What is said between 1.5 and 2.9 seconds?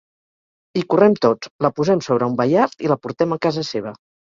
la posem sobre un baiard